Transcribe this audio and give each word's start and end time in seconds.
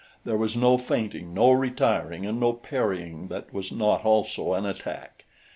There 0.25 0.35
was 0.35 0.57
no 0.57 0.79
feinting, 0.79 1.31
no 1.31 1.51
retiring 1.51 2.25
and 2.25 2.39
no 2.39 2.53
parrying 2.53 3.27
that 3.27 3.53
was 3.53 3.71
not 3.71 4.03
also 4.03 4.55
an 4.55 4.65
attack. 4.65 5.25